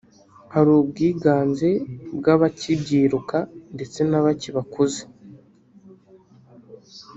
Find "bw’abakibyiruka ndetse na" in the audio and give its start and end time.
2.17-4.19